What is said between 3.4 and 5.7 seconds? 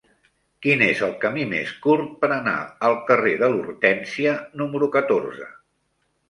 de l'Hortènsia número catorze?